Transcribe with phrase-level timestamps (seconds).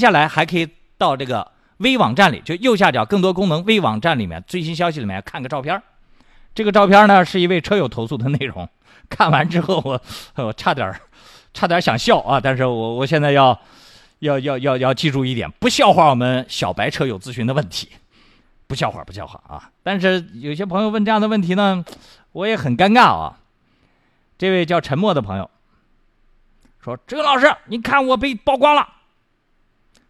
[0.00, 1.46] 接下来还可以到这个
[1.76, 5.82] 微网站里，就右下角更多功能微网站里面最新消息里面看个照片
[6.54, 8.66] 这个照片呢是一位车友投诉的内容，
[9.10, 10.00] 看完之后我
[10.36, 10.98] 我差点
[11.52, 12.40] 差点想笑啊！
[12.40, 13.60] 但是我我现在要
[14.20, 17.90] 要要要要记住一点，不笑话我们小白车友咨询的问题，
[18.66, 19.70] 不笑话不笑话啊！
[19.82, 21.84] 但是有些朋友问这样的问题呢，
[22.32, 23.36] 我也很尴尬啊。
[24.38, 25.50] 这位叫沉默的朋友
[26.82, 28.88] 说：“这个老师，你看我被曝光了，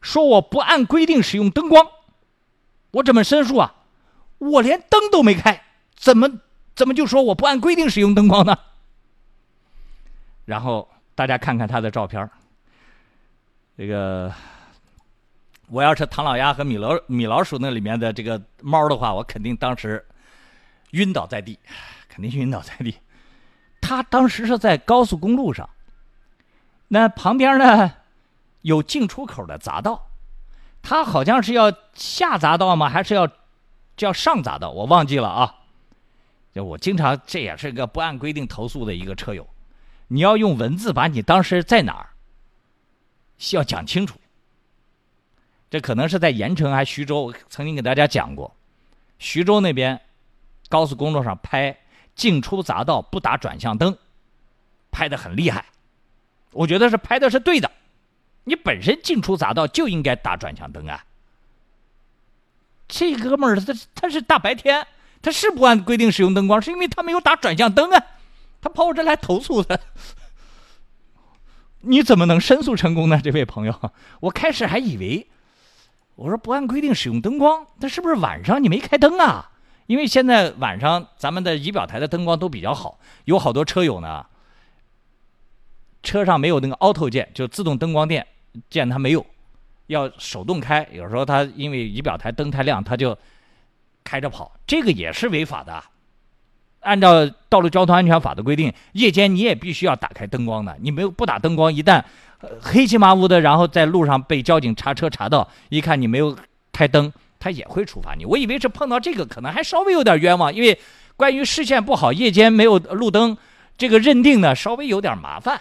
[0.00, 1.86] 说我不按规定使用灯光，
[2.92, 3.74] 我怎么申诉啊？
[4.38, 5.64] 我连灯都没开。”
[6.00, 6.26] 怎么
[6.74, 8.58] 怎么就说我不按规定使用灯光呢？
[10.46, 12.26] 然后大家看看他的照片
[13.76, 14.32] 这个
[15.68, 20.02] 我要是唐老鸭和米老米老鼠那里面的这个猫的话，我肯定当时
[20.92, 21.58] 晕倒在地，
[22.08, 22.96] 肯定晕倒在地。
[23.82, 25.68] 他当时是在高速公路上，
[26.88, 27.92] 那旁边呢
[28.62, 30.10] 有进出口的匝道，
[30.82, 32.88] 它好像是要下匝道吗？
[32.88, 33.28] 还是要
[33.96, 34.70] 叫上匝道？
[34.70, 35.56] 我忘记了啊。
[36.52, 39.48] 就我经常，这也是个不按规定投诉的一个车友。
[40.08, 42.10] 你要用文字把你当时在哪儿，
[43.38, 44.18] 需要讲清楚。
[45.70, 48.56] 这可能是在盐城还徐州，曾经给大家讲过，
[49.20, 50.00] 徐州那边
[50.68, 51.78] 高速公路上拍
[52.16, 53.96] 进出匝道不打转向灯，
[54.90, 55.64] 拍的很厉害。
[56.50, 57.70] 我觉得是拍的是对的，
[58.44, 61.04] 你本身进出匝道就应该打转向灯啊。
[62.88, 64.86] 这哥们儿他他是大白天。
[65.22, 68.02] 他是不按规定使用灯光，是因为他没有打转向灯啊！
[68.62, 69.78] 他跑我这来投诉的，
[71.84, 73.20] 你怎么能申诉成功呢？
[73.22, 75.28] 这位朋友， 我开始还以为，
[76.14, 79.50] 我说不按规定使用灯光，那是不是晚上你没开灯啊？
[79.88, 84.24] 因为现在晚上咱们的仪表台的灯光都比较好，有好多车友呢，
[86.02, 88.26] 车上没有那个 auto 键，就自动灯光电
[88.68, 89.24] 键，它没有，
[89.86, 90.86] 要手动开。
[90.92, 93.16] 有时候他因为仪表台灯太亮，他就。
[94.02, 95.80] 开着跑，这个也是违法的。
[96.80, 100.74] 按照《道路交通安全法》的规定，夜间你也必须要打开灯光的。
[100.80, 102.02] 你没有不打灯光，一旦
[102.62, 106.36] 黑漆麻乌的，然后在路上被交警查车查到，一看你没有
[106.72, 108.24] 开灯，他也会处罚你。
[108.24, 110.76] 我以为是碰到这个可能还稍微有点冤枉，因为
[111.14, 113.36] 关于视线不好，夜间没有路灯，
[113.76, 115.60] 这个认定呢稍微有点麻烦。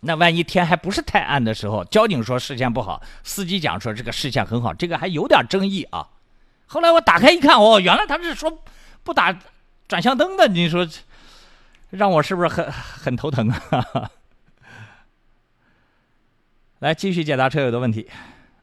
[0.00, 6.06] 那万一天还不是太暗的时候，交警说视线不好，司机讲说这个视线很好，这个还有点争议啊。
[6.66, 8.62] 后来我打开一看，哦，原来他是说
[9.02, 9.36] 不打
[9.88, 10.48] 转向灯的。
[10.48, 10.86] 你说
[11.90, 14.10] 让我是不是很很头疼啊？
[16.80, 18.08] 来继续解答车友的问题。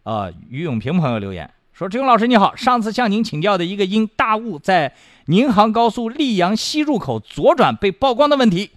[0.04, 4.96] 啊，于永平朋友留言说：“志勇老师你好，上次向您请教的一个因大雾在
[5.26, 8.72] 宁杭高速溧阳西入口左转被曝光的问题，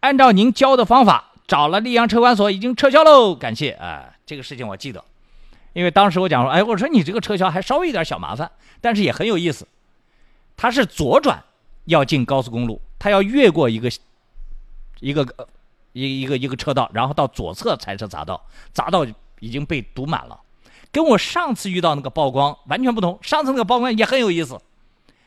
[0.00, 3.70] 按照您教的方法找了溧阳车管所，已经撤销喽，感谢。
[3.72, 5.04] 啊，这个事情我记得。”
[5.74, 8.48] 因为当时我讲说，哎，我说你这个撤销还稍微有点小麻烦，
[8.80, 9.66] 但是也很有意思。
[10.56, 11.42] 他是左转
[11.86, 13.90] 要进高速公路，他要越过一个
[15.00, 15.26] 一个
[15.92, 19.04] 一一个一个车道，然后到左侧才是匝道，匝道
[19.40, 20.38] 已经被堵满了。
[20.92, 24.56] 跟我上次遇到那个曝光完全不同，上次那个曝光也很有意思，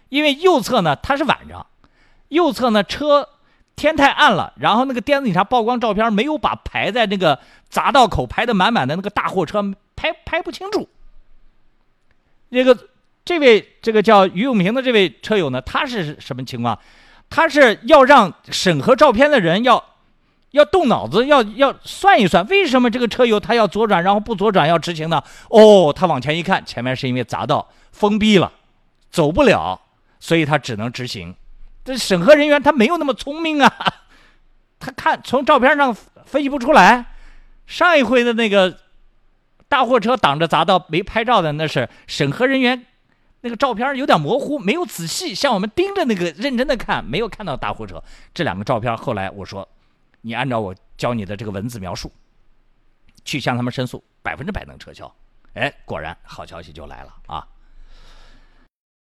[0.07, 1.65] 因为右侧呢它是晚上，
[2.29, 3.27] 右侧呢车
[3.87, 7.39] 天太暗了，然后那个电子警察曝光照片没有把排在那个
[7.71, 9.63] 匝道口排的满满的那个大货车。
[9.95, 10.89] 拍拍不清楚。
[12.49, 12.77] 那个
[13.23, 16.77] 这位这个叫于永平的这位车友呢，他是什么情况？
[17.29, 19.81] 他是要让审核照片的人要
[20.51, 25.23] 要动脑子，要要算一算，为什么这个车友他要左转，然后不左转要直行呢？
[25.49, 28.51] 哦，他往前一看，前面是因为匝道封闭了，
[29.09, 29.79] 走不了，
[30.19, 31.33] 所以他只能直行。
[31.83, 33.71] 这审核人员他没有那么聪明啊，
[34.79, 35.95] 他看从照片上
[36.25, 37.05] 分析不出来。
[37.65, 38.79] 上一回的那个。
[39.69, 42.85] 大货车挡着匝道没拍照的，那是审核人员，
[43.41, 48.03] 那个照片有点模糊，没有仔细像我们盯着那个认真的看，没有看到大货车。
[48.35, 49.67] 这两个照片后来我说，
[50.21, 52.11] 你按照我教你的这个文字描述，
[53.25, 55.11] 去向他们申诉，百分之百能撤销。
[55.55, 57.47] 哎，果然好消息就来了啊！